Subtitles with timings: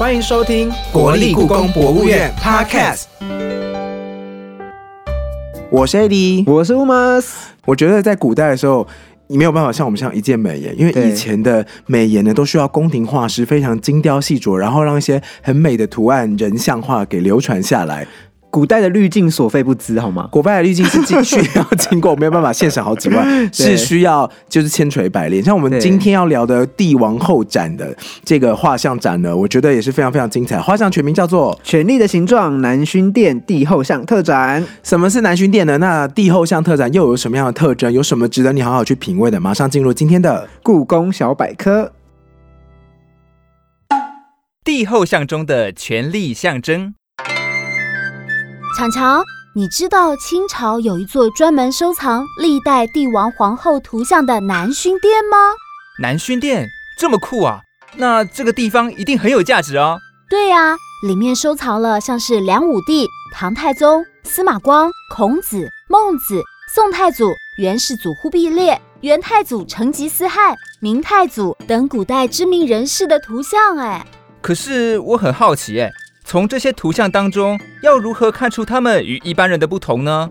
[0.00, 3.02] 欢迎收听国立故宫博物院 Podcast。
[5.70, 7.26] 我是 AD，我是 Umas。
[7.66, 8.88] 我觉得在古代的时候，
[9.26, 18.08] 你没有办法像我们像一键美颜，因为以前的美颜呢，都需要宫廷画师非常精雕细琢，然后让一些很美的图案人像画给流传下来。
[18.50, 20.28] 古代的滤镜所费不赀，好吗？
[20.32, 23.24] 古代的滤镜是进需要经过，没有办法现省好几万，
[23.54, 25.42] 是需要就是千锤百炼。
[25.42, 30.60] 像我们今天要聊的帝王后展的这个画像展呢，我觉得也是非常非常精彩。
[30.60, 34.66] 画像全名叫做权力的形状南薰殿帝后像特展。
[34.82, 35.78] 什么是南薰殿呢？
[35.78, 37.92] 那帝后像特展又有什么样的特征？
[37.92, 39.38] 有什么值得你好好去品味的？
[39.38, 41.92] 马上进入今天的故宫小百科，
[44.64, 46.94] 帝后像中的权力象征。
[48.76, 49.22] 强强，
[49.54, 55.36] 你知道清朝有一座专门收藏历代帝王皇后图像的南薰殿吗？
[56.00, 57.60] 南薰殿这么酷啊！
[57.96, 59.98] 那这个地方一定很有价值哦。
[60.28, 66.40] 对呀、里面收藏了像是梁武帝、唐太宗、司马光、孔子、孟子、
[66.72, 73.76] 宋太祖、元世祖忽必烈、元太祖成吉思汗、明太祖等古代知名人士的图像。
[73.78, 74.06] 哎，
[74.40, 75.90] 可是我很好奇，哎，
[76.24, 80.30] 从这些图像当中，要如何看出他们与一般人的不同呢？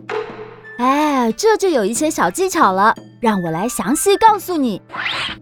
[0.77, 4.81] 哎，这就有一些小技巧了，让我来详细告诉你。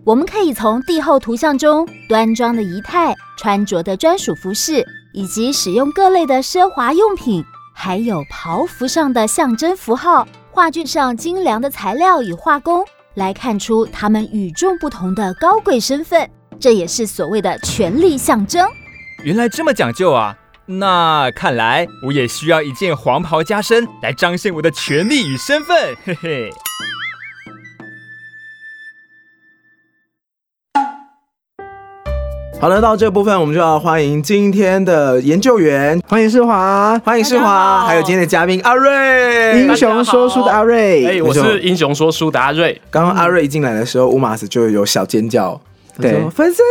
[0.04, 7.44] 我们可以从帝后图像中端庄的仪态、穿着的专属服饰，以及使用各类的奢华用品，
[7.76, 16.28] 还有袍服上的象征符号、画卷上精良的材料与画工，来看出他们与众不同的高贵身份。
[16.60, 18.68] 这也是所谓的权力象征。
[19.24, 20.36] 原来这么讲究啊！
[20.70, 26.50] 那看来我也需要一件黄袍加身来彰显我的权力与身份， 嘿嘿。
[32.60, 39.62] 好了，到这部分我们就要欢迎今天的研究员，欢迎世华，欢迎世华，还有今天的嘉宾阿瑞。
[39.62, 41.06] 英雄说书的阿瑞。
[41.06, 42.82] 哎、我是英雄说书的阿瑞。
[42.90, 45.62] 刚刚阿瑞一进来的时候，乌马斯就有小尖叫，
[46.02, 46.62] 对粉丝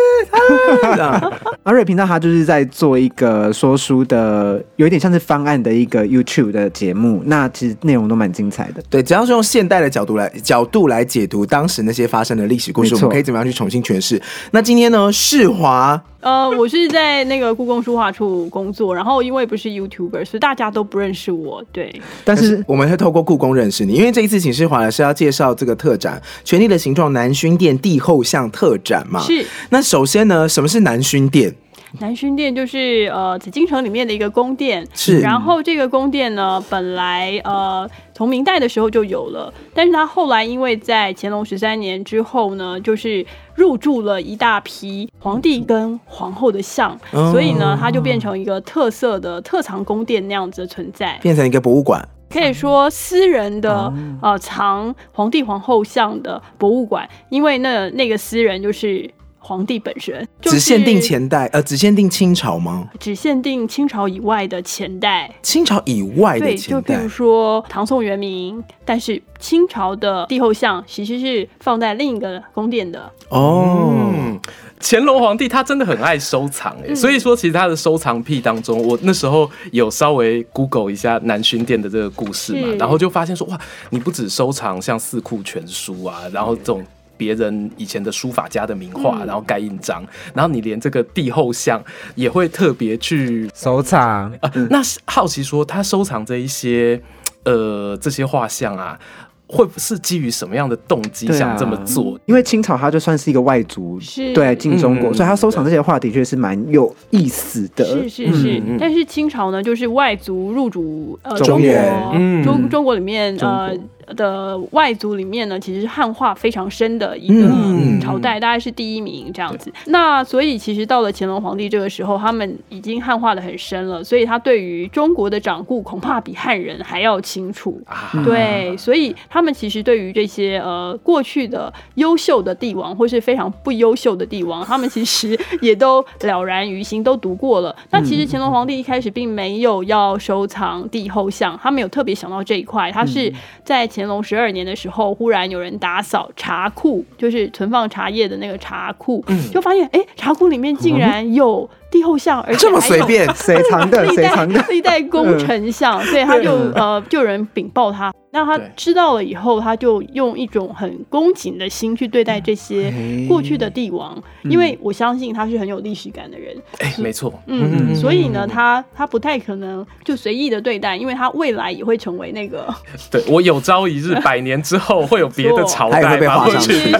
[1.65, 8.83] 阿瑞频道他就是在做一个说书的，有一点像是方案的一个 YouTube 的节目，那其实内容都蛮精彩的。
[8.89, 14.21] 对，只要是用现代的角度来角度来解读当时那些发生的历史故事，我们可以怎么样去重新诠释？
[14.53, 21.63] 那今天呢，世华呃，我是在那个故宫书画处工作，然后因为不是 YouTuber，所以大家都不认识我。
[21.71, 29.21] 对，但是我们会透过故宫认识你，因为这一次请世华来是要介绍这个特展《权力的形状南薰殿帝后像特展》嘛。
[29.21, 31.55] 是那首先呢，什么是南薰殿？
[32.01, 43.23] 南薰殿就是呃紫禁城里面的一个宫殿，是然后这个宫殿呢，本来呃从明代的时候就有了，但是他后来因为在乾隆十三年之后呢，就是
[43.55, 51.19] 入住了一大批皇帝跟皇后的像，哦所以呢，它就变成一个特色的特藏宫殿那样子的存在。
[51.21, 52.09] 变成一个博物馆。
[52.29, 59.09] 可以说私人的、呃藏皇帝皇后像的博物馆，因为那那个私人就是
[59.47, 62.89] 皇帝本身，就是只限定前代，呃，只限定清朝吗？
[62.99, 65.33] 只限定清朝以外的前代。
[65.41, 73.09] 清朝以外的，前代就比如说唐宋元明，但是清朝的帝后像其实是放在另一个宫殿的。
[73.29, 73.93] 哦。
[73.95, 74.41] 嗯，
[74.81, 86.85] 乾隆皇帝他真的很爱收藏哎、所以说其实他的收藏癖当中，我那时候有稍微 Google 一下南薰殿的这个故事嘛，然后就发现说哇，你不只收藏像四库全书啊，然后这种。
[87.17, 90.05] 别人以前的书法家的名画，然后盖印章，
[90.35, 91.83] 然后你连这个帝后像
[92.15, 94.33] 也会特别去收藏。
[94.41, 97.01] 啊，那是好奇说他收藏这一些
[97.45, 98.99] 呃这些画像啊，
[99.47, 102.19] 会是基于什么样的动机想这么做？
[102.27, 104.33] 因为清朝它就算是一个外族，是。
[104.33, 105.15] 对进中国，嗯。
[105.15, 107.85] 所以他收藏这些画的确是蛮有意思的。
[107.85, 111.71] 是是是，但是清朝呢，就是外族入主呃中国，
[112.15, 112.45] 嗯。
[112.45, 113.73] 中中国里面呃
[114.15, 119.73] 的外族里面呢，其实是汉化非常深的一个嗯朝代，大概是第一名这样子。
[119.87, 127.81] 那所以其实到了乾隆皇帝这个时候，他们已经汉化的很深了，所以他对于中国的掌故恐怕比汉人还要清楚。
[127.87, 137.75] 啊，对，所以他们其实对于这些呃过去的优秀的帝王，或是非常不优秀的帝王，他们其实也都了然于心，都读过了。
[137.91, 143.33] 那其实乾隆皇帝一开始并没有要收藏帝后像，他没有特别想到这一块，他是
[143.65, 154.05] 在乾隆十二年的时候，忽然有人打扫茶库，就是存放茶叶的那个茶库，就发现哎，茶库里面竟然有帝后像，而且这么随便， 谁藏的？
[154.05, 154.65] 历代谁藏的？
[154.69, 163.27] 历代功臣像，所以他就嗯呃就有人禀报他，那他知道了以后，他就用一种很恭敬的心去对待这些哎。
[163.29, 172.73] 过去的帝王，因为我相信他是很有历史感的人，哎，没错，嗯，嗯所以呢，他他不太可能就随意的对待，因为他未来也会成为那个
[173.11, 176.39] 对我有朝一日百年之后会有别的朝他也会被代吧？
[176.41, 176.97] 画上去是是，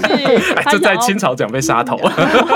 [0.55, 1.99] 哎，这在清朝讲被杀头，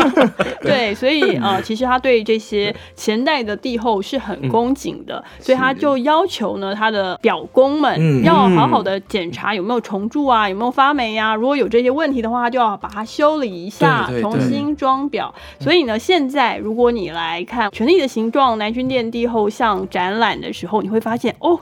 [0.62, 11.34] 对，所以呃，其实他对这些前代的帝后是很恭敬的，所以他就要求呢，他的表公们嗯要好好的检查有没有虫蛀啊，有没有发霉啊。
[11.34, 15.30] 如果有这些问题的话，他就要把它修理一下，对对重新装裱。
[15.58, 21.58] 所以呢，现在如果你来看《权力的形状》南薰殿帝后像展览的时候，你会发现哦。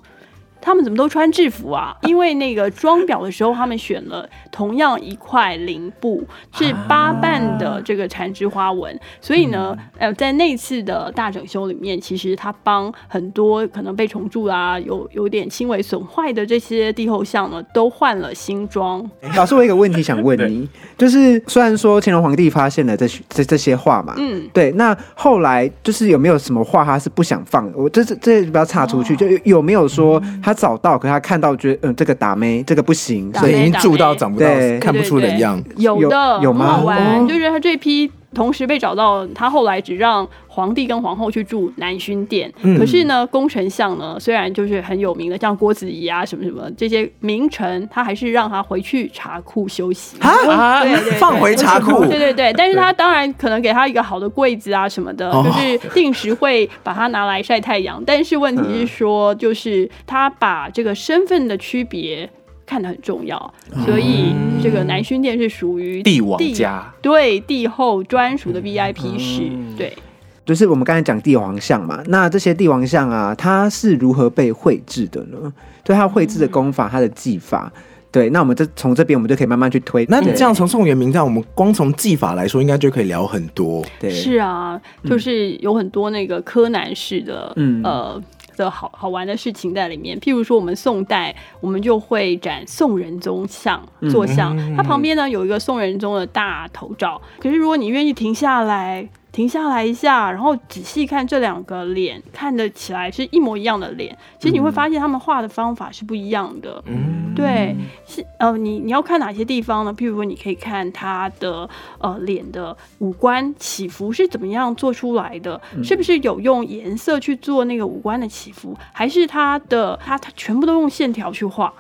[0.61, 1.97] 他们怎么都穿制服啊？
[2.03, 19.05] 因为那个装裱的时候，他们选了同样一块绫布，是八瓣的这个缠枝花纹，所以呢，呃，在那次的大整修里面，其实他帮很多可能被虫蛀啊、有有点轻微损坏的这些帝后像呢，都换了新装。
[19.37, 27.77] 老师，我有一个问题想问你，就是虽然说乾隆皇帝发现了这这这些画嘛，嗯，对，那后来就是有没有什么画他是不想放的？
[27.77, 29.05] 我这这这不要岔出哦。
[29.09, 34.47] 去，就有有没有说他找到，可他看到觉得嗯这个打妹这个不行，所以已经打住到长不到，
[34.81, 35.63] 看不出人样。
[35.77, 36.79] 有的有有吗？
[36.79, 37.27] 好玩，哦。
[37.29, 42.53] 就是他这批同时被找到，他后来只让皇帝跟皇后去住南薰殿。
[42.63, 50.19] 嗯可是呢，功臣相呢，虽然就是很有名的，像郭子仪啊什么什么这些名臣，他还是让他回去茶库休息。
[50.21, 58.03] 啊对对对放回茶库对对对，但是他当然可能给他一个好的柜子啊什么的，哦就是定时会把它拿来晒太阳。
[58.05, 62.29] 但是问题是说，就是他把这个身份的区别。
[62.69, 63.55] 看得很重要，
[63.87, 69.97] 所以这个南薰殿是属于帝王家对帝后专属的 VIP 室，对。
[70.45, 75.53] 就是我们刚才讲帝王像嘛，那这些帝王像啊，它是如何被绘制的呢？
[75.85, 77.71] 对它绘制的功法，它的技法，
[78.11, 80.07] 对，那我们这从这边我们就可以慢慢去推。
[80.09, 83.85] 那你这样从宋元明这样，我们光从技法来说，应该就可以聊很多。
[84.01, 88.23] 对是啊，就是有很多那个柯南式的，嗯呃。
[88.59, 97.21] 的好好玩的事情在里面，譬如说我们宋代，我们就会展宋仁宗像坐像，它旁边呢有一个宋仁宗的大头照。
[97.39, 99.09] 可是如果你愿意停下来，
[99.39, 106.83] 停下来一下，然后仔细看这两个脸，看得起来是一模一样的脸，其实你会发现他们画的方法是不一样的。
[106.87, 109.95] 嗯，对，是呃，你你要看哪些地方呢？
[109.95, 111.71] 譬如说，你可以看他的
[112.01, 121.73] 呃脸的五官起伏是怎么样做出来的，是不是有用颜色去做那个五官的起伏，还是他的他他全部都用线条去画？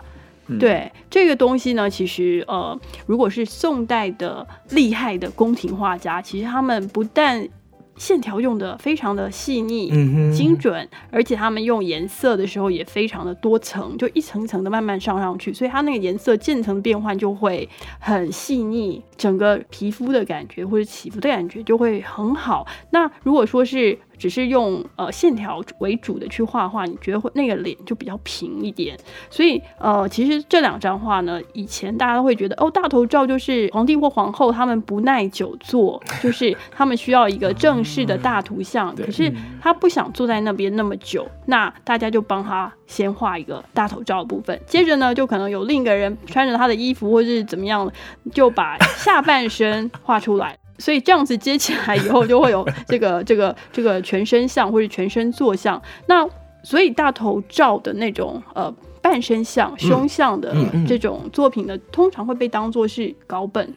[0.59, 7.49] 对这个东西呢，其实呃，如果是宋代的厉害的宫廷画家，其实他们不但
[7.97, 17.69] 线条用的非常的细腻、嗯哼精准，而且他们用颜色的时候也非常的多层，就一层一层的慢慢上上去，所以它那个颜色渐层变换就会
[17.99, 22.65] 很细腻，整个皮肤的感觉或者起伏的感觉就会很好。
[22.91, 28.99] 那如果说是只是用呃线条为主的去画画，你觉得会那个脸就比较平一点。
[29.31, 47.91] 所以呃，其实这两张画呢，以前大家都会觉得哦，大头照就是皇帝或皇后他们不耐久坐，就是他们需要一个正式的大图像，对可是他不想坐在那边那么久，那大家就帮他先画一个大头照的部分，接着呢，就可能有另一个人穿着他的衣服或是怎么样，
[48.33, 50.59] 就把下半身画出来。
[50.79, 55.81] 所以这样子接起来以后，就会有 这个这个这个全身像或者全身坐像。
[56.07, 56.29] 那
[56.63, 63.75] 所以大头照的那种呃半身像、胸像的嗯这种作品呢，通常会被当做是稿本。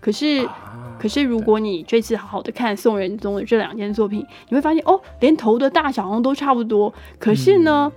[0.00, 0.46] 可是，
[0.98, 6.92] 可是如果你这次好好的看宋仁宗的这两件作品，你会发现哦，连头的大小好像都差不多。
[7.18, 7.90] 可是呢，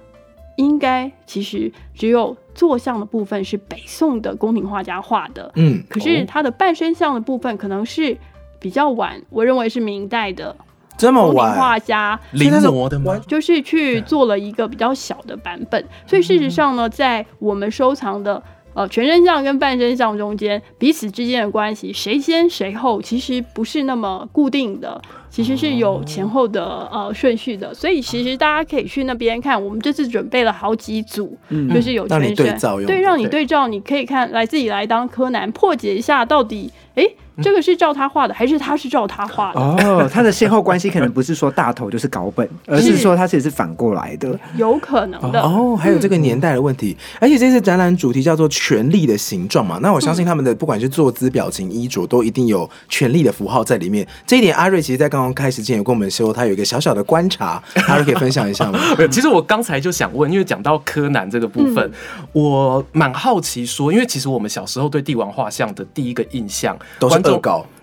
[0.55, 8.17] 应该其实只有坐像的部分是北宋的宫廷画家画的，嗯，可是他的半身像的部分可能是
[8.59, 10.55] 比较晚，我认为是明代的
[10.97, 13.19] 这么晚，画家临摹的吗？
[13.27, 18.41] 就是去做了一个比较小的版本，所以事实上呢，在我们收藏的
[18.73, 24.99] 呃全身像跟半身像中间，彼此之间的关系谁先谁后，其实不是那么固定的，
[25.29, 27.73] 其实是有前后的呃顺序的。
[27.73, 39.59] 所以其实大家可以去那边看，我们这次准备了好几组，嗯就是有让你全身对照对，让你对对照，你可以看来自己来当柯南破解一下，到底诶这个是照他画的，还是他是照他画的？
[39.59, 44.37] 哦， 他的先后关系可能不是说大头就是稿本，而是说他其实是反过来的。
[44.55, 45.39] 有可能的。
[45.39, 54.07] 哦，还有这个年代的问题，而且这次展览主题叫做“权力的形状”嘛，那我相信他们的不管是坐姿、表情、衣着，都一定有权力的符号在里面。
[54.25, 58.79] 这一点，阿瑞其实在刚刚刚开始之前有跟我们说，他有一个小小的观察， 大家可以分享一下吗？
[59.11, 61.91] 其实我刚才就想问，因为讲到柯南这个部分，
[62.33, 67.41] 我蛮好奇说，因为其实我们小时候对帝王画像的第一个印象都是观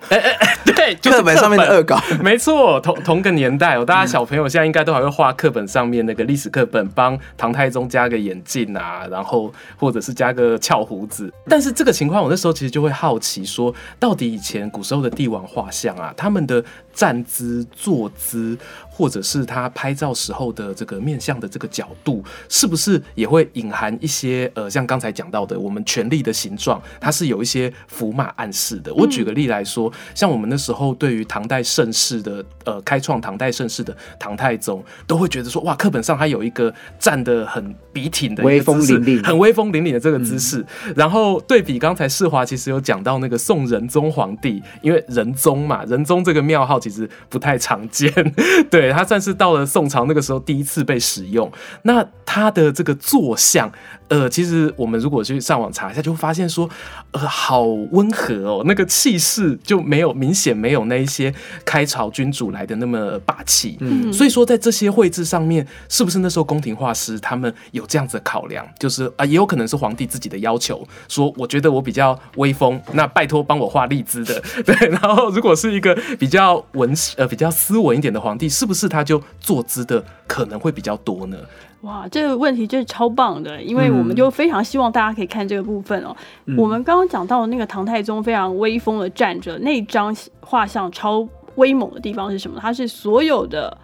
[0.09, 0.23] 众恶
[0.67, 2.01] 搞，对，就是课本上面的恶搞。
[2.23, 11.33] 没错，同同个年代哦，大家小朋友现在应该都还会画课本上面那个历史课本，帮唐太宗加个眼镜啊，然后或者是加个翘胡子。
[11.49, 18.57] 但是这个情况，我那时候其实就会好奇说，到底以前古时候的帝王画像啊，他们的站姿、坐姿，
[18.97, 28.95] 或者是他拍照时候的这个面向的这个角度，是不是也会隐含一些呃，像刚才讲到的，我们权力的形状，它是有一些符码暗示的。
[28.95, 40.65] 我举个例来说，像我们那时候对于唐代盛世的呃开创唐代盛世的唐太宗，都会觉得说哇，课本上他有一个站得很笔挺的威风凛凛很威风凛凛的这个姿势。
[40.95, 48.13] 然后对比刚才世华其实有讲到那个宋仁宗皇帝，因为仁宗嘛，仁宗这个庙号其实不太常见，
[48.71, 51.51] 对他算是到了宋朝那个时候第一次被使用。
[51.83, 53.71] 那他的这个坐像，
[54.09, 56.69] 呃，其实我们如果去上网查一下，就会发现说，
[57.13, 61.33] 呃，好温和哦，那个气势就没有明显没有那一些
[61.65, 63.77] 开朝君主来的那么霸气。
[63.81, 68.67] 嗯所以说在这些绘制上面，是不是那时候宫廷画师他们有这样子的考量？
[68.79, 74.43] 就是啊，也有可能是皇帝自己的要求，说我觉得我比较威风，那拜托帮我画立姿的。
[74.65, 81.37] 对，然后如果是一个比较文呃比较斯文一点的皇帝，是不是他就坐姿的可能会比较多呢？
[81.83, 86.17] 哇，这个问题真是超棒的，因为我们就非常希望大家可以看这个部分哦。
[86.57, 92.59] 我们刚刚讲到的那个唐太宗非常威风的站着，那张画像超威猛的地方是什么？
[92.59, 93.77] 它是所有的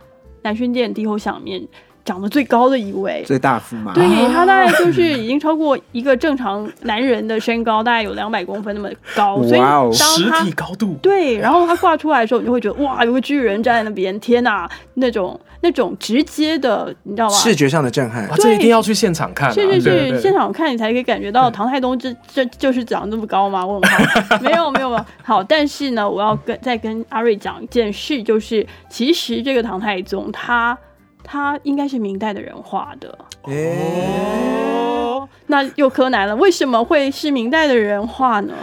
[0.42, 1.68] 南薰殿帝后像里面
[2.04, 3.22] 长得最高的一位。
[3.26, 10.94] 最大幅嘛，对他大概就是已经超过一个正常男人的身高，大概有两百公分那么高， 所以哇哦实当他体高度。
[11.02, 17.34] 对，然后他挂出来的时候，你就会觉得哇，有个巨人站在那边，天哪，那种那种直接的，你知道吗？
[17.34, 23.64] 视觉上的震撼哇，，这一定要去现场看、啊，是是对是，对现场看你才可以感觉到唐太宗这这就是长那么高吗？
[23.64, 25.04] 我很好， 没有没有没有。
[25.22, 30.76] 好，但是呢，我要跟再跟阿瑞讲一件事，就是其实这个唐太宗他
[31.22, 33.18] 他应该是明代的人画的。
[33.42, 38.54] 哦，那又柯南了，为什么会是明代的人画呢？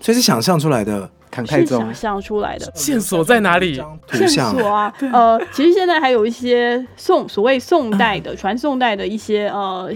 [0.00, 2.70] 所以是想象出来的看是想象出来的。
[2.74, 3.82] 线索在哪里？
[4.12, 9.90] 线索啊，呃，其实现在还有一些宋所谓宋代的传宋代的一些呃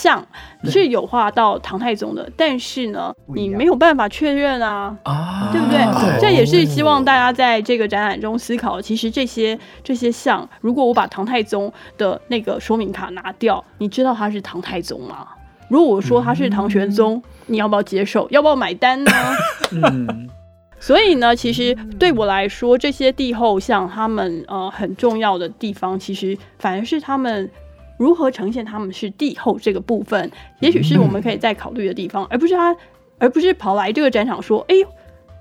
[0.00, 0.26] 像
[0.64, 4.96] 是有画到唐太宗的，但是呢，你没有办法确认啊。
[5.04, 5.78] 啊，对不对？
[5.78, 8.80] 对这也是希望大家在这个展览中思考。
[8.80, 15.28] 其实这些这些像，如果我把唐太宗的那个说明卡拿掉，你知道他是唐太宗吗？
[15.68, 18.26] 如果我说他是唐玄宗，你要不要接受？
[18.30, 19.12] 要不要买单呢？
[19.70, 20.28] 嗯，
[20.80, 27.48] 所以呢，其实对我来说，这些帝后像他们呃很重要的地方，其实反而是他们
[28.00, 30.30] 如何呈现他们是帝后这个部分，
[30.60, 32.74] 也许是我们可以再考虑的地方，而不是他，
[33.18, 34.86] 而不是跑来这个展场说，哎呦。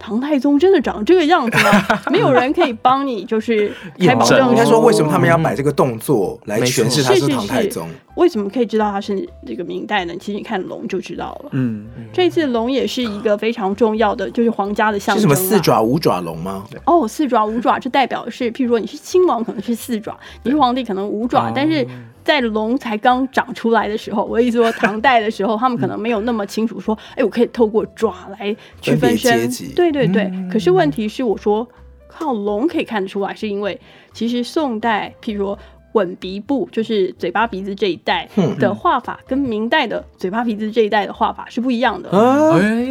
[0.01, 1.85] 唐太宗真的长这个样子吗？
[2.09, 4.49] 没有人可以帮你，就是开保验证。
[4.51, 7.85] 应该说，为什么他们要摆这个动作来诠释他是唐太宗？
[8.15, 10.13] 为什么可以知道他是这个明代呢？
[10.17, 11.49] 其实你看龙就知道了。
[11.51, 15.27] 嗯，这次龙也是一个非常重要的，就是皇家的象征、是。
[15.27, 16.63] 什么四爪五爪龙吗？
[16.85, 20.13] 哦，四爪五爪，这代表是，譬如说你是亲王，可能是四爪；
[20.43, 21.51] 你是皇帝，可能五爪。
[21.53, 21.85] 但是
[22.29, 29.49] 在龙才刚长出来的时候，我的意思说，唐代的时候，他们可能没有那么清楚说，哎，我可以透过爪来区分身。
[29.75, 30.31] 对对对。
[30.51, 31.67] 可是问题是，我说
[32.07, 33.81] 靠龙可以看得出来，是因为
[34.13, 35.57] 其实宋代，譬如说。
[35.93, 42.11] 吻鼻部就是嘴巴鼻子这一代的画法，跟明代的嘴巴鼻子这一代的画法是不一样的。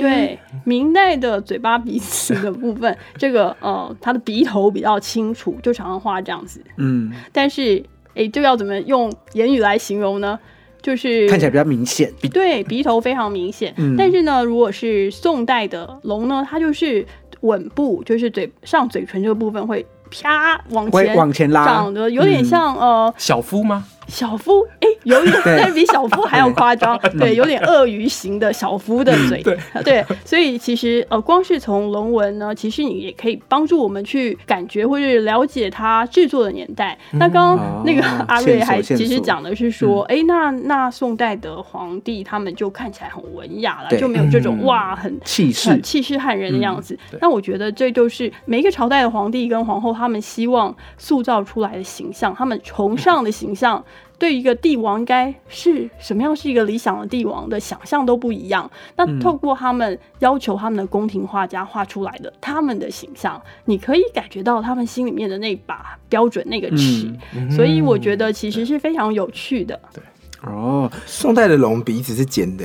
[0.00, 6.60] 对，明代的嘴巴鼻子的部分，这个呃，它的鼻头比较清楚，就常常画这样子。
[6.76, 7.80] 嗯，但是，
[8.18, 10.38] 哎，就要怎么用言语来形容呢？
[10.82, 13.74] 就是看起来比较明显，对鼻头非常明显。
[13.78, 17.04] 嗯但是呢，如果是宋代的龙呢，它就是
[17.40, 23.84] 吻部，就是嘴上嘴唇这个部分会啪往前往前拉长得有点嗯像、呃小夫吗？
[24.08, 29.42] 小夫，哎、有点，对但是比小夫还要夸张，对，有点鳄鱼型的小夫的嘴，
[29.84, 36.98] 对，所以其实呃，光是从龙纹呢，其实你也可以帮助我们去感觉或者了解它制作的年代。
[37.12, 46.98] 那刚刚那个哦阿瑞还其实讲的是说，哎、那那宋代的皇帝他们就看起来很文雅了，就没有这种、嗯哇很气势很气势撼人的样子。
[47.20, 53.84] 那我觉得这就是每一个朝代的皇帝跟皇后他们希望塑造出来的形象，他们崇尚的形象。
[54.18, 58.70] 对一个帝王该是什么样是一个理想的帝王的想象都不一样。
[58.96, 67.12] 那透过他们要求他们的宫廷画家画出来的他们的形象，你可以感觉到他们心里面的那把标准那个尺。
[67.54, 69.78] 所以我觉得其实是非常有趣的。
[69.92, 70.02] 对。
[70.42, 72.64] 哦，宋代的龙鼻子是尖的，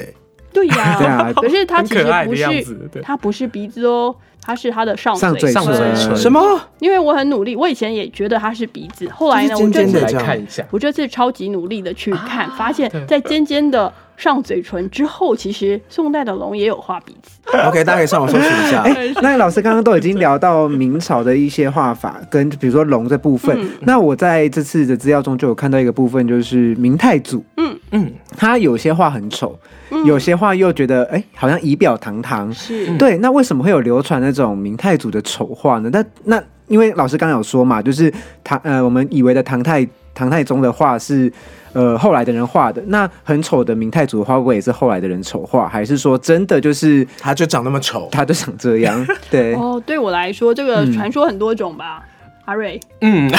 [0.54, 6.16] 对呀， 对啊可是它其实很可爱的不是它不是鼻子哦，它是它的上上嘴上嘴唇。
[6.16, 6.62] 什么？
[6.80, 17.32] 因为我很努力，我以前也觉得它是鼻子，后来呢，就是我这次来看一下，我这次超级努力的去看，发现在尖尖的上嘴唇之后，其实宋代的龙也有画鼻子。
[17.68, 18.82] OK，大家可以上网搜寻一下。
[18.88, 23.56] 哎，那老师刚刚都已经聊到明朝的一些画法，跟比如说龙这部分。
[23.62, 29.58] 嗯那我在这次的资料中就有看到一个部分，就是明太祖，嗯嗯，他有些画很丑，
[29.92, 32.52] 嗯有些画又觉得哎，好像仪表堂堂。
[32.54, 35.90] 是对，那为什么会有流传那种明太祖的丑画呢？
[35.92, 38.12] 那那因为老师刚刚有说嘛，就是
[38.44, 41.32] 唐呃，我们以为的唐太唐太宗的画是
[41.74, 49.06] 呃后来的人画的，那很丑的明太祖的画会不会也是后来的人丑画，还是说真的就是他就长那么丑，他就长这样？
[49.30, 52.04] 对， 哦，对我来说，这个嗯传说很多种吧。
[52.46, 53.32] 阿瑞，嗯，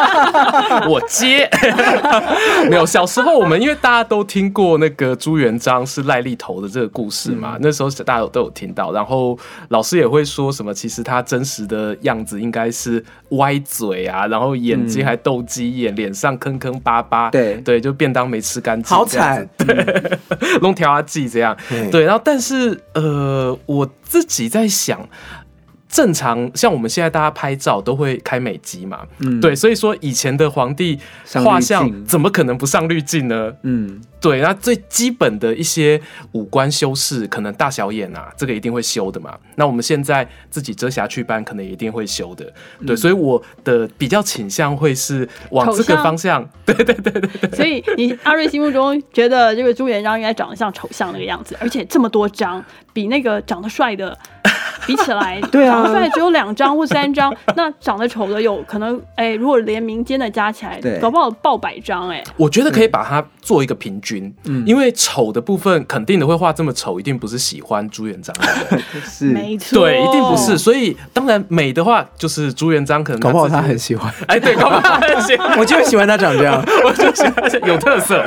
[0.88, 1.48] 我接。
[2.70, 9.38] 没有，小时候我们因为大家都听过那个朱元璋是赖痢头的这个故事嘛，那时候大家都有听到，然后
[9.68, 17.56] 老师也会说什么，其实他真实的样子应该是歪嘴啊，然后眼睛还斗鸡眼，脸上坑坑巴巴，对。
[17.56, 19.46] 对，就便当没吃干净，好惨。
[20.62, 25.06] 弄条阿记这样，对对，然后但是呃，我自己在想。
[25.94, 29.40] 正常像我们现在大家拍照都会开美机嘛，嗯。
[29.40, 30.98] 对，所以说以前的皇帝
[31.44, 33.52] 画像怎么可能不上滤镜呢？
[33.62, 36.00] 嗯，对，那最基本的一些
[36.32, 39.38] 五官修饰，可能大小眼啊，这个一定会修的嘛。
[39.56, 42.50] 那我们现在自己遮瑕祛斑，可能也一定会修的。
[42.86, 46.42] 对，所以我的比较倾向会是往这个方向。
[46.64, 52.64] 对对对对对，所以你阿瑞心目中觉得这个朱元璋应该长得像丑相那个样子，而且这么多张，
[52.94, 54.16] 比那个长得帅的
[54.86, 55.82] 比起来，对啊。
[55.82, 64.64] 长得帅只有两张或三张， 那长得丑的有可能，哎，如果连民间的加起来对，搞不好爆百张，哎，我觉得可以把它做一个平均，嗯。
[64.66, 69.26] 因为丑的部分肯定的会画这么丑，一定不是喜欢朱元璋的， 是。
[69.26, 70.56] 没错，对，一定不是。
[70.56, 75.56] 所以当然美的话，就是朱元璋可能搞不好他很喜欢，哎，对，搞不好他很喜欢。
[75.60, 76.64] 我就喜欢他长这样。
[76.84, 77.34] 我就喜欢
[77.68, 78.24] 有特色，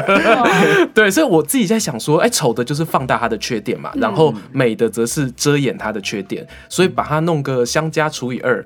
[0.94, 8.64] 对，所以我自己在想说，哎，丑的就是放大他的缺点嘛，然后美的则是遮掩他的缺点，所以把它弄个相加除以二，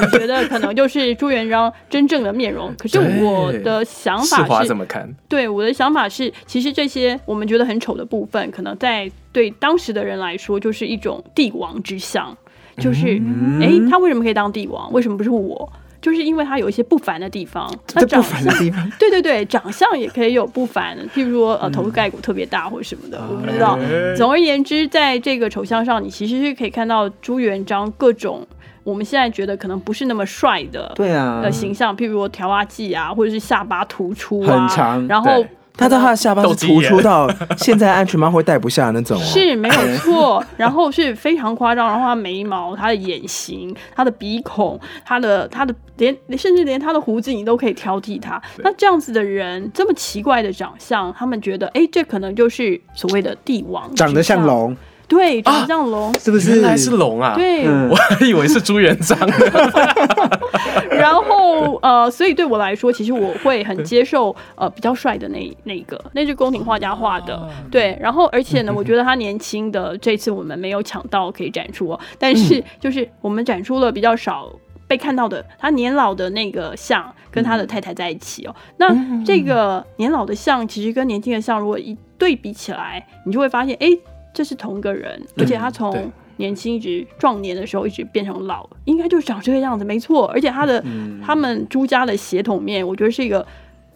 [0.00, 2.74] 你觉得可能就是朱元璋真正的面容。
[2.78, 5.08] 可是我的想法是怎，么看？
[5.28, 12.36] 对我的想法是，其实这些我们觉得很丑的部分，可能在对当时的人来说，就是一种帝王之相，
[12.78, 14.92] 就是嗯诶，他为什么可以当帝王？
[14.92, 15.72] 为什么不是我？
[16.00, 23.76] 就是因为他有一些不凡的地方，他不长相凡的地方， 对对对，长相也可以有不凡，譬如说呃头盖骨特别大或者什么的，我不知道。
[24.16, 28.46] 总而言之，在这个丑相上，你其实是可以看到朱元璋各种
[28.88, 31.42] 我们现在觉得可能不是那么帅的对啊。
[31.42, 35.44] 的，形象，譬如说条啊髻啊，或者是下巴突出啊，很长然后
[35.76, 39.20] 他的他的下巴是突出到现在安全帽会戴不下那种哦。
[39.22, 48.42] 是没有错， 然后是非常夸张，然后他眉毛、他的眼型、他的鼻孔、他的他的连甚至连他的胡子你都可以挑剔他。
[48.64, 54.76] 那这样子的人，这么奇怪的长相，他们觉得哎，这可能就是所谓的帝王，长得像，龙，
[55.08, 56.56] 对，长得像龙，是不是？
[56.56, 57.34] 原来是龙啊！
[57.34, 59.34] 对，嗯 我还以为是朱元璋呢。
[60.90, 67.96] 然后呃，所以对我来说，其实我会很接受呃比较帅的那那个，那是宫廷画家画的，对。
[68.00, 74.52] 然后而且呢，我觉得他年轻的这次我们没有抢到可以展出哦，但是就是我们展出了比较少。
[74.86, 78.56] 被看到的，他年老的那个像跟他的太太在一起哦。
[78.78, 78.88] 那
[79.22, 83.86] 这个年老的像，其实跟年轻的像，如果一对比起来，你就会发现，哎，
[84.38, 90.28] 这是同一个人，而且他从年轻一直壮年的时候一直变成老，应该就是长这个样子，没错。
[90.28, 90.80] 而且他的、
[91.20, 93.44] 他们朱家的血统面，我觉得是一个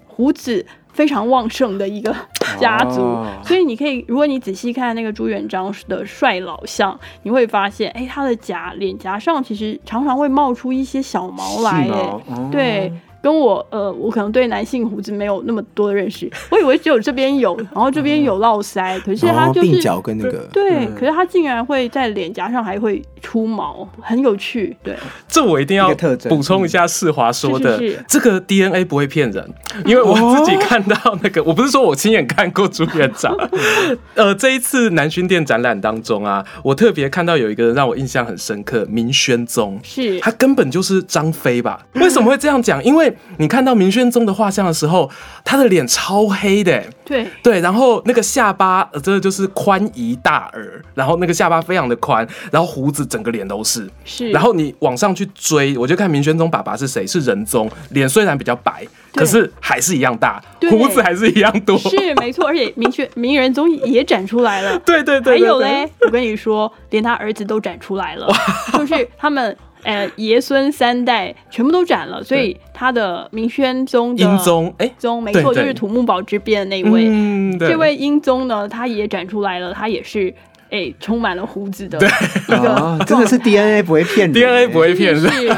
[0.08, 2.12] 胡子非常旺盛的一个
[2.58, 12.92] 家族，哦所以你可以，如果你仔细看那个朱元璋的帅老相，你会发现，哎，他的颊脸颊上其实常常会冒出一些小毛来，哎，哦对。
[13.22, 24.76] 跟我呃，我可能对男性胡子没有那么多的认识，我以为只有这边有，然后这边有络腮，可是它就是鬓就是角跟那个，对，嗯可是它竟然会在脸颊上还会出毛，很有趣。
[24.82, 24.96] 对，
[25.28, 25.94] 这我一定要
[26.28, 29.48] 补充一下世华说的，是是是这个 DNA 不会骗人，
[29.86, 33.32] 因为我自己看到那个，我不是说我亲眼看过朱院长，
[34.16, 39.78] 呃，这一次南薰店展览当中啊，我特别看到有一个人让我印象很深刻，明宣宗。
[39.84, 41.86] 是他根本就是张飞吧？
[41.94, 42.82] 为什么会这样讲？
[42.82, 45.10] 因为为你看到明宣宗的画像的时候，
[45.44, 64.78] 他的脸超黑的，对，对，然后那个下巴呃真的就是宽一大耳，然后那个下巴非常的宽，然后胡子整个脸都是，是，然后你往上去追，我就看明宣宗爸爸是谁，是仁宗，脸虽然比较白，可是还是一样大，胡子还是一样多，是没错，而且明确名人宗也展出来了。
[64.84, 68.32] 对对对还有嘞，我跟你说，连他儿子都展出来了，
[68.72, 77.06] 就是他们呃爷孙三代全部都斩了，所以他的明宣宗的英宗，哎，宗没错，就是土木堡之变的那位。
[77.08, 80.32] 嗯，对这位英宗呢，他也展出来了，他也是
[80.70, 85.56] 哎充满了胡子的一个哦，真的是 DNA 不会骗人 DNA 不会骗是人，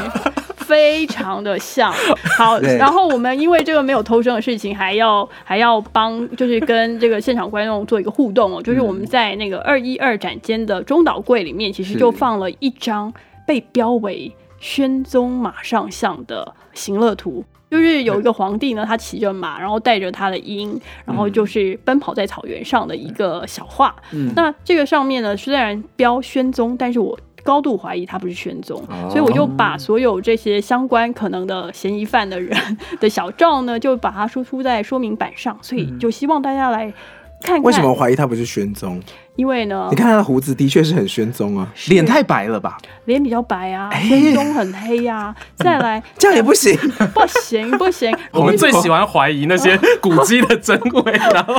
[0.57, 1.93] 非常的像。
[2.37, 8.61] 好，然后我们因为这个没有偷生的事情，还要还要帮，就是跟这个现场观众做一个互动哦。
[8.61, 13.13] 就是我们在那个二一二展间的中岛柜里面，其实就放了一张
[13.45, 17.43] 被标为宣宗马上像的行乐图。
[17.71, 23.93] 就是有一个皇帝呢，他骑着马，然后带着他的鹰，然后就是奔跑在草原上的一个小画。
[24.13, 32.57] 嗯那这个上面呢，虽然标宣宗，但是我高度怀疑他不是宣宗，哦所以我就把所有这些相关可能的嫌疑犯的人
[33.01, 36.93] 的小照呢，就把它输出在说明板上，所以就希望大家来
[37.45, 37.63] 看看。
[37.63, 38.99] 为什么我怀疑他不是宣宗？
[39.35, 42.77] 因为呢你，看他的胡子的确是很宣宗啊，脸太白了吧？
[43.03, 46.73] 脸比较白啊，宣宗很黑呀、 再来这样也不行。
[47.13, 48.95] 不行不行， 我们最喜欢。
[48.95, 51.55] 欢怀疑那些古迹的真伪，然后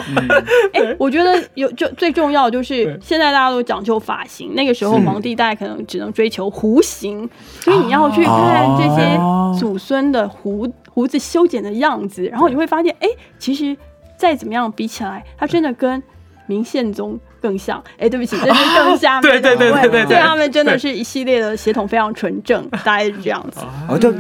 [0.73, 7.29] 哎、我觉得有就最重要就是现在大家都讲究发型，那个时候皇帝大概可能只能追求弧形，
[7.61, 8.85] 所以你要去看这
[9.19, 13.77] 哦些祖孙的胡胡子修剪的样子，然后你会发现，哎、其实
[14.17, 16.03] 再怎么样比起来，他真的跟
[16.47, 17.83] 明宪宗更像。
[17.99, 19.21] 哎、对不起，这是更像。
[19.23, 23.61] 对对对对对对对他们真的是一系列的血统非常纯正， 大概是这样子。
[23.89, 24.15] 哦，就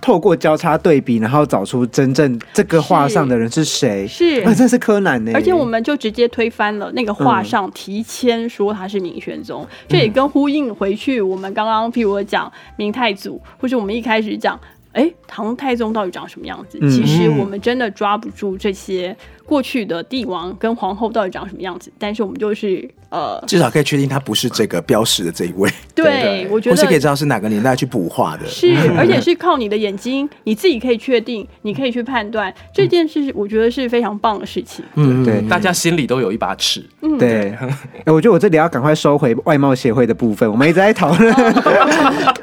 [0.00, 4.06] 透过交叉对比，然后找出真正这个画上的人是谁。
[4.06, 5.32] 是啊，真是柯南呢。
[5.34, 14.58] 而且我们就直接推翻了那个画上提签说他是明宣宗，这也跟呼应回去我们刚刚譬如我讲明太祖，或是我们一开始讲。
[14.94, 16.78] 哎，唐太宗到底长什么样子？
[16.80, 19.14] 嗯其实我们真的抓不住这些
[19.46, 28.46] 过去的帝王跟皇后到底长什么样子，但是我们就是呃，至少可以确定他不是这个标识的这一位，对 我觉得是可以知道是哪个年代去补画的。
[28.46, 34.84] 是， 而且是靠你的眼睛，你自己可以确定，你可以去判断这件事，我觉得是非常棒的事情。
[34.96, 36.84] 嗯对大家心里都有一把尺。
[37.02, 37.56] 嗯，对，
[38.04, 40.50] 哎我觉得我这里要赶快收回外貌协会的部分。
[40.50, 41.32] 我们一直在讨论，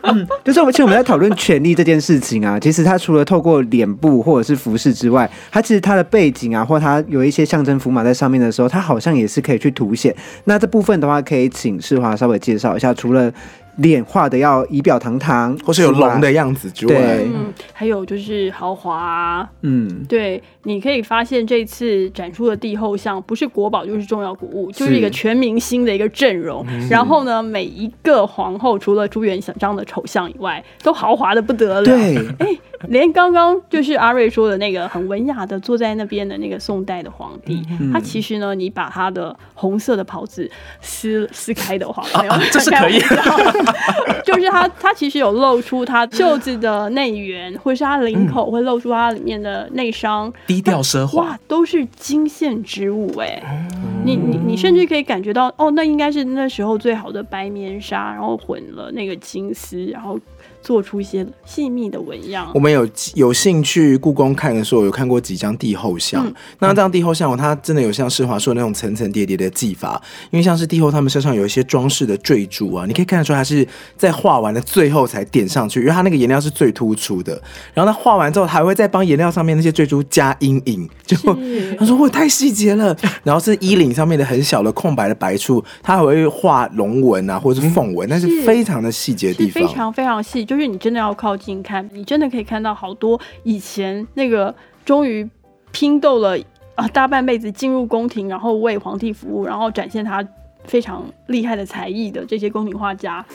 [0.04, 2.60] 嗯，就是我们其实我们在讨论权力这件事情啊。
[2.60, 10.14] 其实它除了透过脸部或者是服饰之外，它其实它的背景啊，或它它有一些象征符码在上面的时候，它好像也是可以去凸显。
[10.44, 13.32] 那这部分的话，可以请世华稍微介绍一下，除了
[13.78, 19.12] 脸画的要仪表堂堂，或是有龙的，样子之外，嗯，还有就是豪华。
[19.12, 26.66] 啊、嗯，对，你可以发现这次展出的帝后像不是国宝就是重要古物，就是一个全明星的一个阵容。
[26.90, 31.84] 然后呢，每一个皇后除了朱元璋的丑相以外，都豪华的不得了。
[31.84, 32.48] 对，哎，
[32.88, 40.50] 连刚刚就是阿瑞说的那个很文雅的坐在那边的那个宋代的皇帝，他其实呢，你把他的红色的袍子
[40.82, 43.00] 撕撕开的话， 没有这是可以
[44.26, 53.68] 就是他他其实有露出他袖子的内缘，或是他领口会露出他里面的内伤，低调奢华哇，，都是金线织物哎、
[54.04, 60.20] 你你你甚至可以感觉到，哦，那应该是那时候最好的白棉纱，然后混了那个金丝，然后
[60.62, 62.60] 做出一些细密的纹样我。
[62.60, 66.26] 们有有幸去故宫看的时候，有看过几张帝后像。
[66.26, 77.34] 嗯那这张帝后像，它真的有像世华说的那种层层叠叠的技法，因为像是帝后他们身上有一些装饰的坠珠啊，你可以看得出它是在画完的最后才点上去，因为它那个颜料是最突出的。
[77.74, 81.18] 然后他画完之后，还会再帮颜料上面那些坠珠加阴影，就
[81.78, 82.96] 他说我太细节了。
[83.24, 89.54] 然后是衣领上面的很小的空白的白处，他还会画龙纹啊，或者是凤纹，那是是非常的细节的地方。
[89.54, 95.26] 非常非常细，就是你真的要靠近看，你真的可以看到好多以前那个终于
[95.72, 96.38] 拼斗了
[96.76, 100.22] 啊大半辈子进入宫廷，然后为皇帝服务，然后展现他
[100.66, 103.26] 非常厉害的才艺的这些宫廷画家，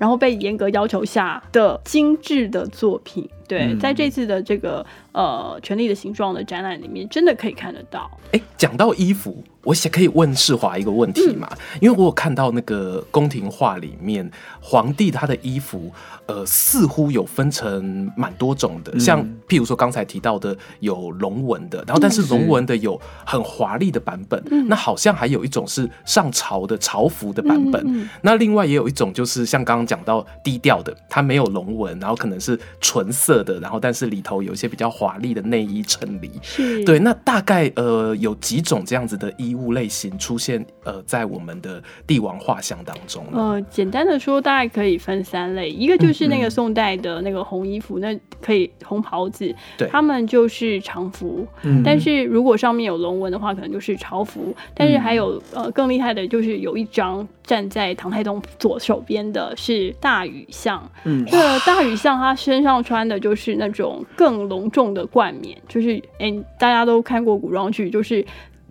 [0.00, 3.30] 然后被严格要求下的精致的作品。
[3.46, 8.10] 对，嗯在这次的这个呃《权力的形状》的展览里面，真的可以看得到。
[8.32, 11.48] 哎，讲到衣服，我想可以问世华一个问题嘛？
[11.80, 14.28] 因为我有看到那个宫廷画里面，
[14.60, 15.92] 皇帝他的衣服，
[16.26, 28.08] 呃，似乎有分成蛮多种的，像譬如说刚才提到的有龙纹的，然后但是龙纹的有很华丽的版本，那好像还有一种是上朝的朝服的版本，嗯嗯。
[28.22, 36.30] 那另外也有一种就是像刚刚讲到低调的，它没有龙纹，然后可能是纯色的，然后但是里头有一些比较华丽的内衣衬里。
[36.42, 43.38] 是对，那大概呃有几种这样子的衣物类型出现呃在我们的帝王画像当中呢？
[43.38, 51.46] 呃，简单的说，大概可以分三类，一个就是那个宋代的那个红衣服，那可以红袍子，对他们就是常服。
[51.62, 54.54] 嗯但是如果上面有龙纹的话，可能就是朝服。
[54.74, 60.90] 但是还有呃更厉害的，就是有一张站在唐太宗左手边的是大禹像。
[61.04, 68.24] 嗯这个大禹像他身上穿的就是那种更隆重的冠冕，就是哎、大家都看过古装剧，就是。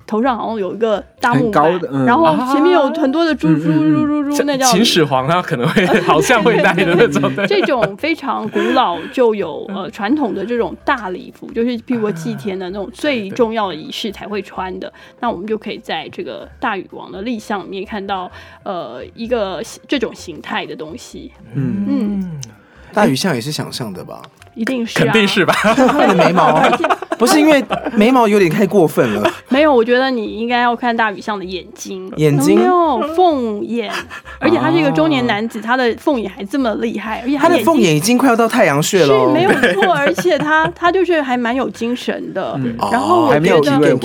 [0.08, 14.94] 头上好像有一个大木很高板的嗯然后前面有很多的珠珠珠珠珠，那叫秦始皇他可能会 好像会戴的那种，对这种非常古老就有呃传统的这种大礼服，就是譬如说祭天的那种最重要的仪式才会穿的。
[15.22, 21.32] 那我们就可以在这个大禹王的立像里面看到呃一个这种形态的东西。
[21.56, 22.42] 嗯，嗯，
[22.94, 24.22] 大禹像也是想象的吧？
[24.56, 25.54] 一定是、啊、肯定是吧？
[25.54, 26.60] 他的眉毛
[27.18, 27.64] 不是因为
[27.94, 32.60] 眉毛有点太过分了，没有，我觉得你应该要看大禹像的眼睛，眼睛？
[32.60, 33.90] 没有凤眼，
[34.38, 39.06] 而且他是一个中年男子，他的凤眼还这么厉害，而且他的凤眼已经快要到太阳穴了。
[39.06, 42.60] 是哦，没有错，而且他他就是还蛮有精神的。
[42.92, 43.98] 然后我还没有觉得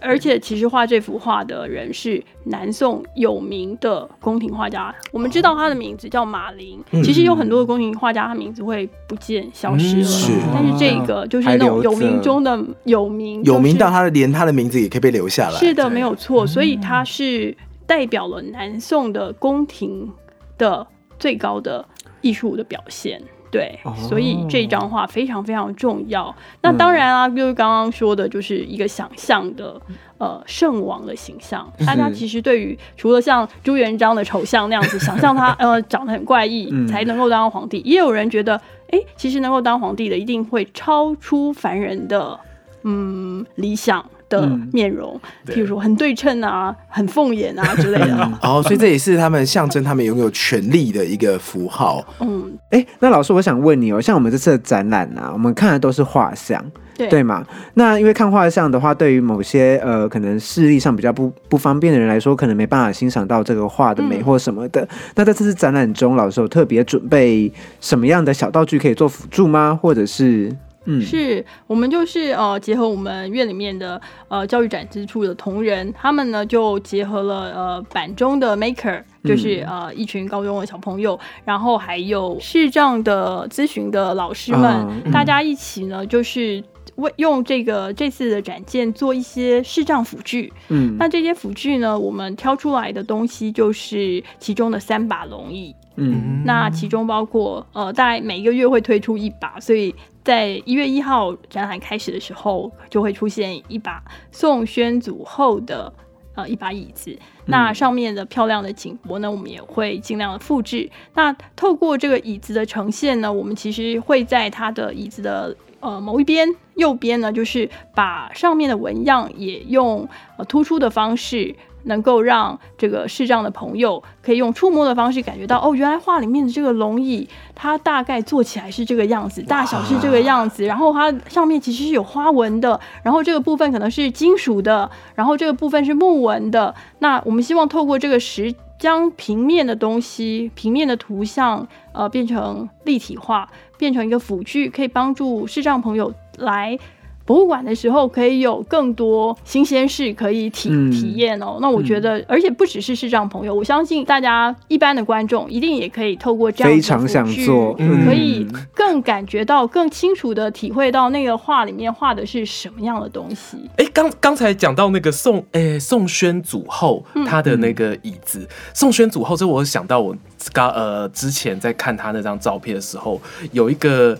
[0.00, 6.80] 而且其实画这幅画的人是南宋有名的宫廷画家，我们知道他的名字叫马林。
[6.92, 15.58] 嗯其实有很多的宫廷画家，他名字会不见消失了，嗯是但是这个就是那种有名中的有名，有名到他的连他的名字也可以被留下来。
[15.58, 16.46] 是的，没有错。
[16.46, 17.56] 所以他是
[17.86, 20.10] 代表了南宋的宫廷
[20.56, 20.86] 的
[21.18, 21.84] 最高的
[22.20, 23.20] 艺术的表现。
[23.50, 23.94] 对，哦。
[23.96, 26.34] 所以这张画非常非常重要。
[26.62, 29.80] 那当然啊，就是刚刚说的，就是一个想象的
[30.18, 31.70] 呃圣王的形象。
[31.86, 36.86] 大家其实对于除了像朱元璋的丑像那样子，想象他 呃长得很怪异嗯。
[36.86, 42.38] 才能够当皇帝，也有人觉得，哎，其实能够当皇帝的一定会超出凡人的
[42.82, 48.32] 嗯理想的嗯面容，对譬如说很对称啊、很凤眼啊 之类的。
[48.42, 52.04] 哦，所以这也是他们象征他们拥有权力的一个符号。
[52.20, 56.64] 嗯，哎，那老师，我想问你哦，像我们这次的展览啊，我们看的都是画像，
[56.96, 57.44] 对对嘛？
[57.74, 64.86] 那因为看画像的话，对于某些呃可能视力上比较不不方便的人来说，可能没办法欣赏到这个画的美嗯或什么的。
[65.14, 69.78] 那在这次展览中，老师有特别准备什么样的小道具可以做辅助吗？
[69.80, 70.54] 或者是
[70.86, 79.02] 嗯，是我们就是呃结合我们院里面的呃教育展支处的同仁，他们呢就结合了呃板中的 maker。
[79.24, 86.62] 就是呃一群高中的小朋友，然后还有视障的咨询的老师们，大家一起呢就是
[86.96, 90.52] 为用这个这次的展件做一些视障辅具。
[90.68, 95.74] 嗯，那这些辅具呢，我们挑出来的东西就是其中的三把龙椅。
[95.98, 105.90] 嗯那其中包括呃，大概每一个月会推出一把，所以在一月一号展览开始的时候，就会出现一把宋宣祖后的
[106.34, 107.18] 呃一把椅子。
[107.46, 110.90] 那上面的漂亮的景博呢，我们也会尽量的复制。
[111.14, 121.54] 那透过这个椅子的呈现呢，我们其实会在它的椅子的呃某一边右边呢，就是把上面的纹样也用呃突出的方式。
[121.88, 136.74] 能够让这个视障的朋友可以用触摸的方式感觉到，哦，原来画里面的这个龙椅，它大概做起来是这个样子，大小是这个样子，然后它上面其实是有花纹的，然后这个部分可能是金属的，然后这个部分是木纹的。
[136.98, 146.78] 那我们希望透过这个实将平面的东西、平面的图像，呃，变成立体化，变成一个辅具，可以帮助视障朋友来。
[147.26, 151.58] 博物馆的时候可以有更多新鲜事可以体、嗯体验哦。
[151.60, 163.58] 那我觉得，而且不只是视障朋友，我相信大家一般的观众一定也可以透过这样非常想做嗯可以更感觉到、更清楚的体会到那个画里面画的是什么样的东西。
[163.76, 170.16] 哎，刚刚才讲到那个宋，哎，宋宣祖后他的那个椅子，宋宣祖后，这我想到我
[170.52, 174.16] 刚呃之前在看他那张照片的时候，有一个。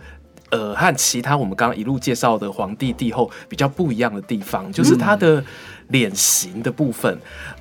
[0.51, 5.43] 呃，和其他我们刚刚一路介绍的皇帝帝后比较不一样的地方，就是他的
[5.89, 7.19] 脸型的部分。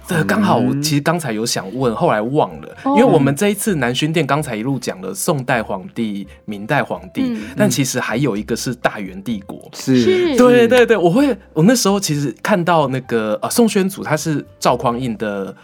[0.07, 9.59] 这刚好我其实刚才有想问，后来忘了，因为我们这一次南薰殿刚才一路讲了宋代皇帝、明代皇帝，嗯但其实还有一个是大元帝国。
[9.73, 15.55] 是是对对对，我会，我那时候其实看到那个呃宋宣祖他是赵匡胤的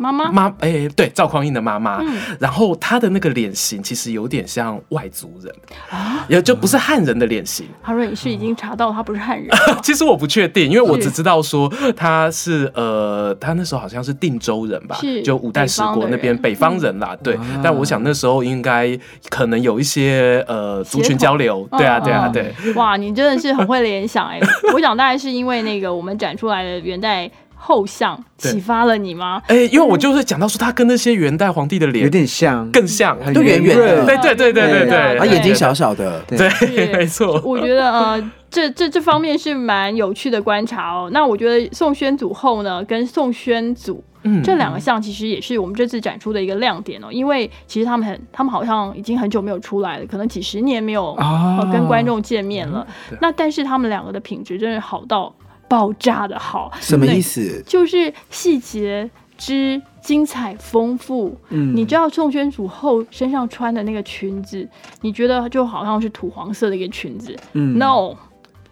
[0.00, 1.98] 妈妈，妈，哎、对，赵匡胤的妈妈。
[2.00, 5.54] 嗯然后她的那个脸型其实有点像外族人，
[5.90, 7.66] 啊，也就不是汉人的脸型。
[7.82, 9.48] 他说你是已经查到他不是汉人，
[9.82, 17.16] 其实我不确定，因为我只知道说他是呃，他那时候好像是定州人吧，就五代十国那边北北方人啦。
[17.22, 21.68] 对，但我想那时候应该可能有一些呃族群交流。
[21.76, 22.72] 对啊，嗯对啊，嗯对。
[22.74, 24.40] 哇，你真的是很会联想哎！
[24.72, 27.30] 我想大概是因为那个我们展出来的元代
[27.62, 29.40] 后像启发了你吗？
[29.46, 36.48] 哎，因为我就是讲到说他跟那些元代皇帝的脸有点像，更像，很都圆圆的润对对对对对对，对啊，眼睛小小的，对
[36.96, 37.40] 没错。
[37.44, 41.10] 我觉得呃，这这这方面是蛮有趣的观察哦。
[41.12, 47.08] 那我觉得宋宣祖后呢，跟宋宣祖嗯这两个像，其实也是我们这次展出的一个亮点哦。
[47.10, 52.86] 因为其实他们很，他们好像已经很久没有出来了，可能几十年没有、哦呃跟观众见面了。
[53.10, 55.32] 对那但是他们两个的品质真是好到
[55.70, 57.20] 爆炸的好，什么意？
[57.20, 57.62] 思？
[57.64, 61.38] 就是细节之精彩丰富。
[61.50, 64.68] 嗯你知道宋宣祖后身上穿的那个裙子，
[65.02, 68.16] 你觉得就好像是土黄色的一个裙子、嗯 n o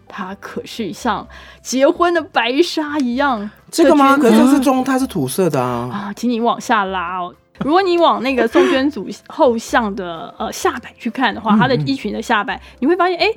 [0.09, 1.25] 它可是像
[1.61, 3.49] 结婚的白纱一样。
[3.71, 4.17] 这个吗？
[4.19, 5.87] 可是它是中，它是土色的啊。
[5.91, 7.33] 啊，请你往下拉哦。
[7.63, 13.27] 如果你往那个宋宣祖后像的呃下摆去看的话，他的衣裙的下摆，你会发现，哎，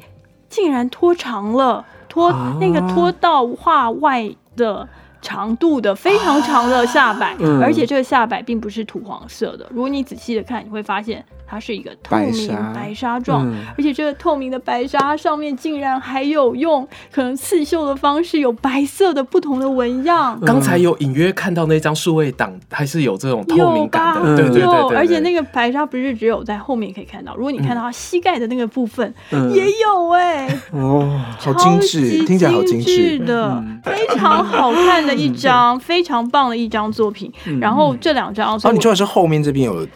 [0.49, 4.87] 竟然拖长了，拖、啊那个拖到画外的
[5.23, 9.67] 长度的非常长的下摆，嗯而且这个下摆并不是土黄色的。
[9.71, 13.67] 如果你仔细的看，你会发现它是一个透明白纱状，嗯。
[13.77, 20.41] 而且这个透明的白纱上面竟然还有用可能刺绣的方式，有白色的不同的纹样。
[20.47, 24.31] 刚才有隐约看到那张数位档，还是有这种透明感有吧？
[24.31, 29.51] 的，对对对而且那个个白纱不是只有在后面可以看到，如果你看到它膝盖的那个部分，嗯。
[29.53, 33.19] 也有哎、哦，好精致听起来好精致。
[33.19, 33.81] 致的，嗯。
[33.85, 37.33] 非常好看的一张，非常棒的一张作品。
[37.61, 39.87] 然后这两张，所哦，你说的是后面这边有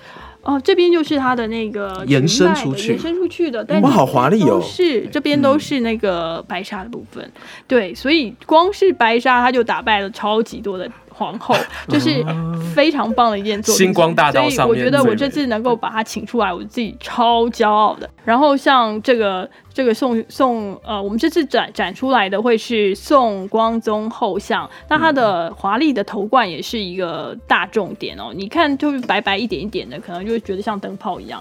[0.47, 7.29] 哦，这边就是它的那个延伸出去的延伸出去的，但哇是好华丽哦都是这边都是那个白纱的部分，
[7.67, 11.57] 对，所以光是白纱它就打败了超级多的皇后，
[11.89, 12.25] 就是
[12.73, 13.87] 非常棒的一件作品。
[13.87, 18.09] 星光大道上面所以我觉得我这次能够把它请出来，我自己超骄傲的。
[18.27, 28.33] 然后像这个这个宋宋呃，我们这次展展出来的会是宋光宗后像，那它的华丽的头冠也是一个大重点哦。
[28.35, 31.41] 你看就是白白一点一点的，可能就会觉得像灯泡一样。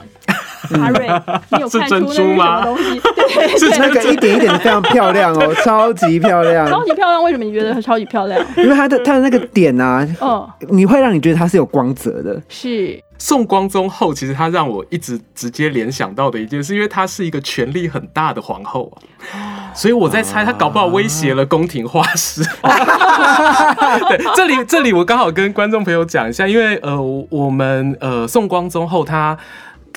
[0.80, 1.08] 阿瑞，
[1.52, 3.00] 你有看出那是什珍珠吗么东西？
[3.00, 7.24] 对对那个一点一点的非常漂亮哦， 超级漂亮，超级漂亮。
[7.24, 8.44] 为什么你觉得它超级漂亮？
[8.58, 18.92] 因为它的它的那个点啊，嗯，你会让你觉得它是有光泽的，是宋光宗后，其实他让我一直直接联想到的一件事，因为她是一个权力很大的皇后
[19.32, 22.44] 啊，所以我在猜她搞不好威胁了宫廷画师。
[24.10, 29.38] 对，这里这里我刚好跟观众朋友讲一下，因为呃，我们呃宋光宗后她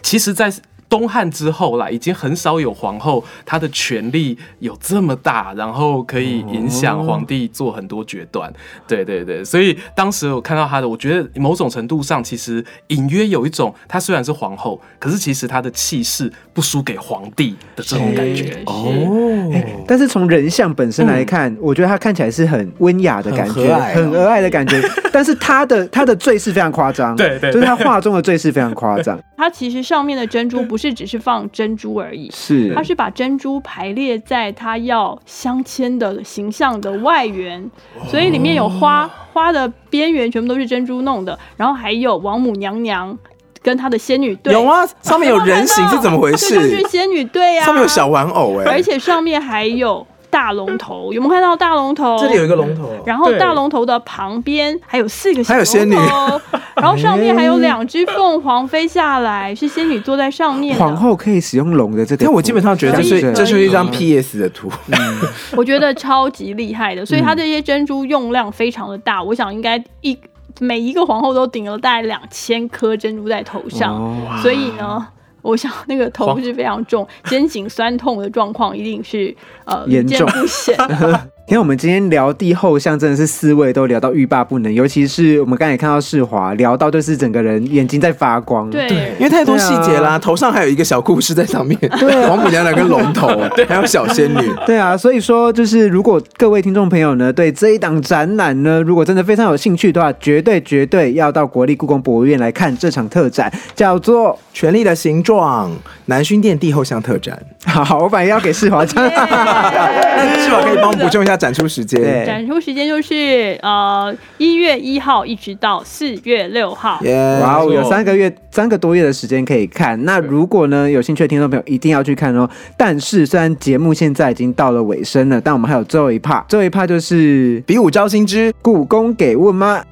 [0.03, 0.53] 其实，在
[0.89, 8.53] 东汉之后啦，已经很少有皇后她的权力有这么大，然后可以影响皇帝做很多决断。
[8.87, 18.53] 对对对，所以当时我看到她的，我觉得某种程度上其实隐约有一种，她虽然是皇后，可是其实她的气势不输给皇帝的这种感觉。
[18.53, 19.53] 是哦，
[19.87, 24.81] 但是从人像本身来看，我觉得她看起来是很温雅的感觉，很和蔼哦很和蔼的感觉。
[25.13, 32.73] 但是她的她的坠饰非常夸张，对对就是她画中的坠饰非常夸张， 她其实上面的珍珠不是只是放珍珠而已，是。
[32.75, 37.71] 它是把珍珠排列在它要镶嵌的形象的外缘，
[38.09, 43.19] 所以里面有花，花的边缘全部都是珍珠弄的，然后还有王母娘娘
[43.61, 46.89] 跟她的仙女队，有啊，上面有人形 是怎么回这就是事？
[46.89, 52.19] 仙女队啊，上面有小玩偶哎，而且上面还有大龙头，有没有看到大龙头？
[52.19, 55.95] 这里有一个龙头，然后大龙头的旁边还有四个小还有仙女。
[55.95, 56.41] 龙头，
[56.77, 60.77] 然后上面还有两只凤凰飞下来，是仙女坐在上面。
[60.79, 64.71] 皇后可以使用龙的这个，但我基本上觉得这是这就是一张 PS 的图，
[65.57, 70.17] 我觉得超级厉害的，所以它这些珍珠用量非常的大，我想应该一
[70.61, 74.17] 每一个皇后都顶了大概两千颗珍珠在头上，哦。
[74.43, 75.07] 所以呢。
[75.43, 80.77] 我想那个头是非常重，肩颈酸痛的状况一定是呃严重不鲜。
[81.49, 88.87] 因为我们今天聊帝后像真的是四位都聊到欲罢不能，尤其是我们刚才看到世华聊到就是整个人眼睛在发光，对，
[89.19, 90.19] 因为太多细节啦，啊。
[90.19, 93.29] 头上还有一个小故事在上面，对王母娘娘跟龙头，
[93.67, 105.71] 还有小仙女， 对啊，所以说就是如果各位听众朋友呢对这一档展览呢，如果真的非常有兴趣的话，绝对绝对要到国立故宫博物院来看这场特展，叫做《权力的形状》
[106.07, 107.41] 南薰殿帝后像特展。
[107.65, 109.03] 好，我反正要给世华讲。
[109.03, 112.01] 那 是否可以帮我补充一下展出时间。
[112.01, 117.01] 对展出时间就是呃一月一号一直到四月六号。
[117.41, 120.05] 哇哦，有三个月、三个多月的时间可以看。
[120.05, 122.49] 那如果呢有兴趣的听众朋友一定要去看哦。
[122.77, 129.83] 但是虽然节目现在已经到了尾声了，但我们还有最后一 part，最后一 part 就是比武招亲之故宫给问吗？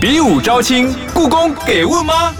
[0.00, 2.34] 比武招亲，故宫给问吗？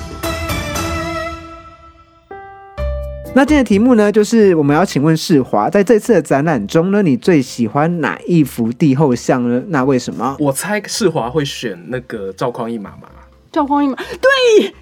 [3.37, 9.61] 那今天的题目呢，就是我们要请问世华，在这次的展览中呢，你最喜欢哪一幅帝后像呢？
[9.68, 10.37] 那为什么？
[10.39, 13.09] 我猜世华会选那个赵匡胤妈妈，
[13.51, 14.72] 赵匡胤妈，对，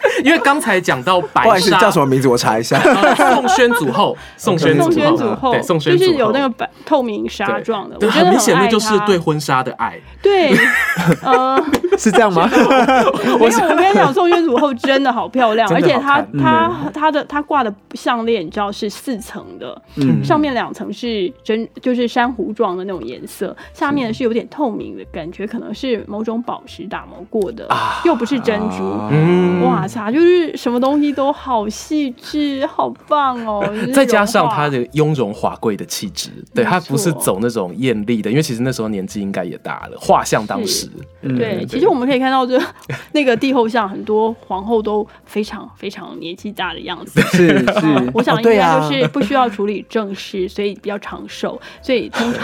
[0.24, 2.28] 因为刚才讲到白不好意思，纱叫什么名字？
[2.28, 2.78] 我查一下。
[2.78, 9.98] 呃 宋宣祖后，宋宣祖祖后对，宋宣祖后就是有那个白透明纱对状的，对我觉得很明显那爱就是它对婚纱的爱。
[10.22, 10.54] 对，
[11.22, 11.62] 呃，
[11.98, 12.48] 是这样吗？
[12.52, 28.76] 我有，我跟你讲，宋宣祖后真的好漂亮，而且她她她的她挂的项链，你知道是四层的，嗯上面两层是真就是珊瑚状的那种颜色，下面是有点透明的感觉，可能是某种宝石打磨过的，啊又不是珍珠。
[29.10, 29.62] 嗯，
[30.10, 33.62] 就是什么东西都好细致， 好棒哦！
[33.94, 40.88] 再加上融化她的雍容华贵的气质，对没她不是走那种艳丽的，因为其实那时候年纪应该也大了，画像当时，
[41.22, 42.60] 嗯对，其实我们可以看到这
[43.12, 47.20] 那个帝后像，很多皇后都非常非常年纪大的样子。
[47.20, 51.60] 是是，我想应该就是不需要处理正事，所以比较长寿。
[51.82, 52.42] 所以通常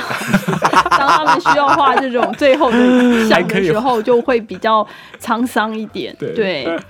[0.91, 4.87] 当他们需要画这种最后的像的时候，就会比较
[5.21, 6.15] 沧桑一点。
[6.19, 6.81] 对对，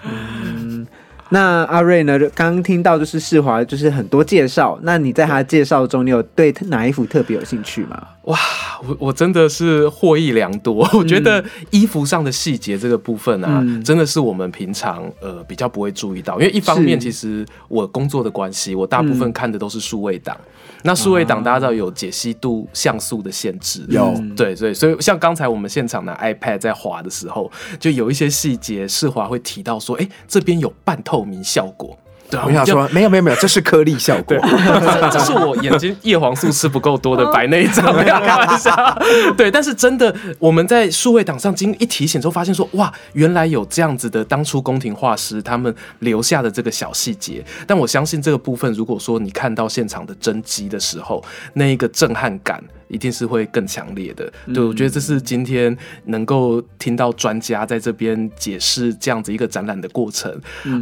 [1.33, 2.19] 那阿瑞呢？
[2.35, 4.79] 刚刚听到就是世华，就是很多介绍。
[4.83, 8.09] 那你在他的介绍中，你有对哪一幅特别有兴趣吗？
[8.25, 8.39] 哇，
[8.87, 10.87] 我我真的是获益良多。
[10.93, 20.37] 我觉得衣服上的细节这个部分啊，嗯真的是我们平常呃比较不会注意到，因为一方面其实我工作的关系，我大部分看的都是数位档。
[20.85, 31.97] 那数位档大家知道有解析度、像素的限制，有对对，所以像刚才我们现场拿 iPad 在滑的时候，就有一些细节，世华会提到说，哎、这边有半透明效果。
[32.31, 34.35] 对啊，就我想说，没有没有没有，这是颗粒效果
[35.13, 38.75] 这是我眼睛叶黄素吃不够多的白内障，没有开玩笑。
[39.37, 47.45] 对，但是真的我们在数位档上经一提醒之后，发现说哇，原来有这样子的当初宫廷画师他们留下的这个小细节。
[47.67, 52.65] 但我相信这个部分，如果说你看到现场的真机的时候，那一个震撼感。
[52.93, 55.75] 一定是会更强烈的，对我觉得这是今天
[56.05, 60.31] 能够听到专家在这边解释这样子一个展览的过程，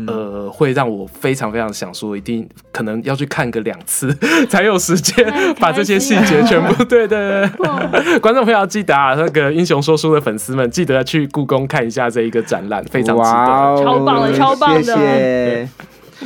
[0.09, 4.13] 呃，会让我非常非常想说，一定可能要去看个两次，
[4.51, 5.25] 才有时间
[5.61, 8.19] 把这些细节全部 对对对。
[8.19, 13.31] 观众朋友要记得啊，那个英雄说书的粉丝们，记得去故宫看一下这一个展览，非常值得。
[13.31, 15.69] 哦超棒的超棒的谢谢。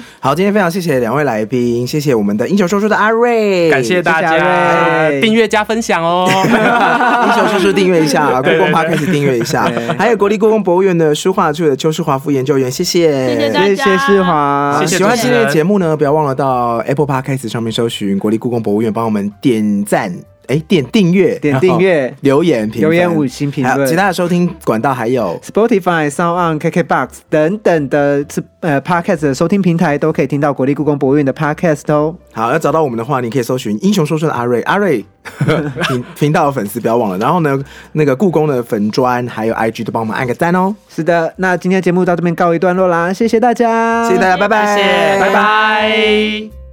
[0.21, 5.21] 好，今天非常谢谢两位来宾，谢谢我们的英雄叔叔的阿瑞，感谢大家瑞。
[5.21, 6.29] 订阅加分享哦。
[7.27, 13.67] 英雄叔叔订阅一下，故宫 p 开始订阅一下，还有国立故宫博物院的书画处的邱世华副研究员，谢谢，谢谢大家。
[13.67, 20.13] 谢谢世华，谢谢喜欢今天的节目呢，不要忘了到 Apple Podcast 上面搜寻国立故宫博物院，帮我们点赞，
[20.49, 32.15] 哎，点订阅，点订阅留言评分留言五星评论其他的收听管道还有 Spotify、Sound On、KKBox 等等的是呃 Podcast 的收听平台都可以听到国立故宫博物院的 Podcast 哦。
[32.33, 35.05] 好，要找到我们的话，你可以搜寻“英雄说书”的阿瑞，阿瑞
[35.89, 37.19] 频频道的粉丝不要忘了。
[37.19, 37.59] 然后呢，
[37.93, 46.64] 那个故宫的粉砖还有 IG 都帮我们按个赞哦，是的，那今天的节目到这边告一段落啦，谢谢大家，谢谢大家，拜拜，谢谢，拜拜。